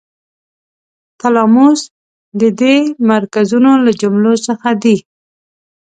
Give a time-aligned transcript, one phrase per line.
[1.19, 1.81] تلاموس
[2.39, 2.75] د دې
[3.11, 4.97] مرکزونو له جملو څخه دی.